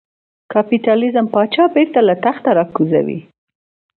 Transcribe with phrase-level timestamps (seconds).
[0.53, 3.19] کاپیتالېزم پاچا بېرته له تخته را کوزوي.